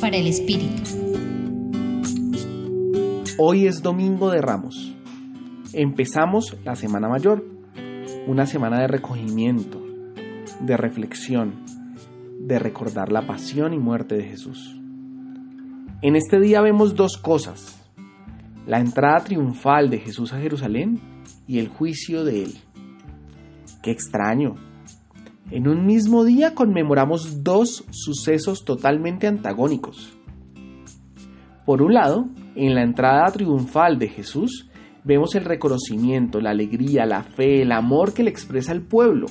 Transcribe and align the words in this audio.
Para 0.00 0.16
el 0.16 0.26
Espíritu. 0.26 0.82
Hoy 3.38 3.68
es 3.68 3.82
Domingo 3.82 4.28
de 4.30 4.40
Ramos. 4.40 4.92
Empezamos 5.72 6.56
la 6.64 6.74
Semana 6.74 7.08
Mayor, 7.08 7.44
una 8.26 8.46
semana 8.46 8.80
de 8.80 8.88
recogimiento, 8.88 9.80
de 10.58 10.76
reflexión, 10.76 11.64
de 12.40 12.58
recordar 12.58 13.12
la 13.12 13.28
pasión 13.28 13.72
y 13.74 13.78
muerte 13.78 14.16
de 14.16 14.24
Jesús. 14.24 14.76
En 16.02 16.16
este 16.16 16.40
día 16.40 16.60
vemos 16.60 16.96
dos 16.96 17.16
cosas, 17.16 17.80
la 18.66 18.80
entrada 18.80 19.22
triunfal 19.22 19.88
de 19.88 20.00
Jesús 20.00 20.32
a 20.32 20.40
Jerusalén 20.40 21.00
y 21.46 21.60
el 21.60 21.68
juicio 21.68 22.24
de 22.24 22.42
él. 22.42 22.54
Qué 23.84 23.92
extraño. 23.92 24.56
En 25.50 25.68
un 25.68 25.84
mismo 25.84 26.24
día 26.24 26.54
conmemoramos 26.54 27.44
dos 27.44 27.84
sucesos 27.90 28.64
totalmente 28.64 29.26
antagónicos. 29.26 30.16
Por 31.66 31.82
un 31.82 31.94
lado, 31.94 32.28
en 32.56 32.74
la 32.74 32.82
entrada 32.82 33.26
triunfal 33.30 33.98
de 33.98 34.08
Jesús, 34.08 34.70
vemos 35.04 35.34
el 35.34 35.44
reconocimiento, 35.44 36.40
la 36.40 36.50
alegría, 36.50 37.04
la 37.04 37.22
fe, 37.22 37.62
el 37.62 37.72
amor 37.72 38.14
que 38.14 38.22
le 38.22 38.30
expresa 38.30 38.72
el 38.72 38.82
pueblo. 38.82 39.26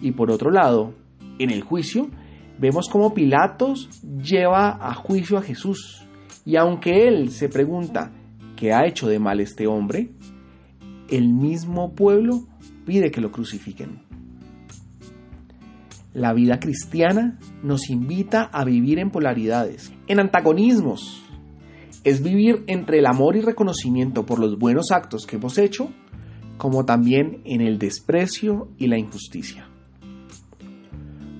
Y 0.00 0.12
por 0.12 0.30
otro 0.30 0.50
lado, 0.50 0.94
en 1.38 1.50
el 1.50 1.62
juicio, 1.62 2.08
vemos 2.58 2.88
cómo 2.88 3.12
Pilatos 3.12 3.88
lleva 4.02 4.78
a 4.80 4.94
juicio 4.94 5.36
a 5.36 5.42
Jesús. 5.42 6.06
Y 6.46 6.56
aunque 6.56 7.06
él 7.06 7.30
se 7.30 7.50
pregunta, 7.50 8.12
¿qué 8.56 8.72
ha 8.72 8.86
hecho 8.86 9.08
de 9.08 9.18
mal 9.18 9.40
este 9.40 9.66
hombre? 9.66 10.10
El 11.10 11.28
mismo 11.28 11.94
pueblo 11.94 12.44
pide 12.86 13.10
que 13.10 13.20
lo 13.20 13.30
crucifiquen. 13.30 14.07
La 16.18 16.32
vida 16.32 16.58
cristiana 16.58 17.38
nos 17.62 17.90
invita 17.90 18.42
a 18.52 18.64
vivir 18.64 18.98
en 18.98 19.12
polaridades, 19.12 19.92
en 20.08 20.18
antagonismos. 20.18 21.22
Es 22.02 22.24
vivir 22.24 22.64
entre 22.66 22.98
el 22.98 23.06
amor 23.06 23.36
y 23.36 23.40
reconocimiento 23.40 24.26
por 24.26 24.40
los 24.40 24.58
buenos 24.58 24.90
actos 24.90 25.26
que 25.26 25.36
hemos 25.36 25.58
hecho, 25.58 25.90
como 26.56 26.84
también 26.84 27.40
en 27.44 27.60
el 27.60 27.78
desprecio 27.78 28.66
y 28.78 28.88
la 28.88 28.98
injusticia. 28.98 29.68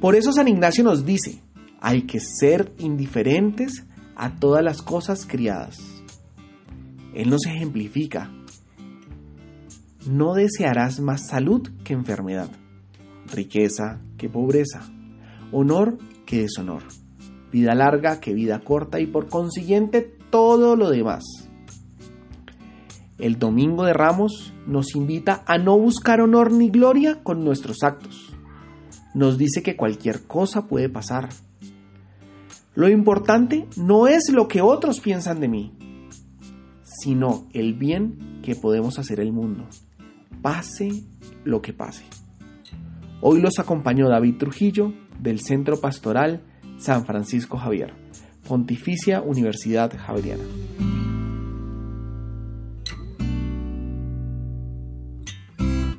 Por 0.00 0.16
eso 0.16 0.32
San 0.32 0.48
Ignacio 0.48 0.82
nos 0.82 1.06
dice, 1.06 1.40
hay 1.80 2.02
que 2.02 2.18
ser 2.18 2.72
indiferentes 2.80 3.86
a 4.16 4.34
todas 4.40 4.64
las 4.64 4.82
cosas 4.82 5.24
criadas. 5.24 5.78
Él 7.14 7.30
nos 7.30 7.46
ejemplifica, 7.46 8.28
no 10.10 10.34
desearás 10.34 10.98
más 10.98 11.28
salud 11.28 11.70
que 11.84 11.92
enfermedad, 11.92 12.50
riqueza 13.34 14.00
que 14.16 14.28
pobreza, 14.28 14.80
honor 15.52 15.98
que 16.24 16.42
deshonor, 16.42 16.82
vida 17.52 17.74
larga 17.74 18.20
que 18.20 18.32
vida 18.32 18.60
corta 18.60 19.00
y 19.00 19.06
por 19.06 19.28
consiguiente 19.28 20.00
todo 20.30 20.76
lo 20.76 20.90
demás. 20.90 21.24
El 23.18 23.38
Domingo 23.38 23.84
de 23.84 23.92
Ramos 23.92 24.52
nos 24.66 24.94
invita 24.96 25.44
a 25.46 25.58
no 25.58 25.78
buscar 25.78 26.20
honor 26.20 26.50
ni 26.52 26.70
gloria 26.70 27.22
con 27.22 27.44
nuestros 27.44 27.82
actos 27.82 28.34
nos 29.14 29.38
dice 29.38 29.62
que 29.62 29.76
cualquier 29.76 30.26
cosa 30.26 30.66
puede 30.66 30.88
pasar. 30.88 31.30
Lo 32.74 32.88
importante 32.88 33.66
no 33.76 34.08
es 34.08 34.30
lo 34.30 34.48
que 34.48 34.60
otros 34.60 35.00
piensan 35.00 35.40
de 35.40 35.48
mí, 35.48 35.72
sino 36.82 37.46
el 37.52 37.74
bien 37.74 38.40
que 38.42 38.56
podemos 38.56 38.98
hacer 38.98 39.20
el 39.20 39.32
mundo, 39.32 39.68
pase 40.42 41.04
lo 41.44 41.62
que 41.62 41.72
pase. 41.72 42.04
Hoy 43.26 43.40
los 43.40 43.58
acompañó 43.58 44.10
David 44.10 44.36
Trujillo 44.36 44.92
del 45.18 45.40
Centro 45.40 45.80
Pastoral 45.80 46.42
San 46.76 47.06
Francisco 47.06 47.56
Javier, 47.56 47.94
Pontificia 48.46 49.22
Universidad 49.22 49.90
Javeriana. 49.96 50.44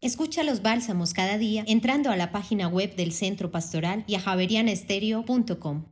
Escucha 0.00 0.42
los 0.42 0.62
bálsamos 0.62 1.14
cada 1.14 1.38
día 1.38 1.62
entrando 1.68 2.10
a 2.10 2.16
la 2.16 2.32
página 2.32 2.66
web 2.66 2.96
del 2.96 3.12
Centro 3.12 3.52
Pastoral 3.52 4.02
y 4.08 4.16
a 4.16 4.20
javerianestereo.com. 4.20 5.91